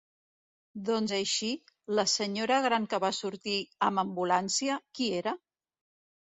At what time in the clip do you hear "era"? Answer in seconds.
5.23-5.39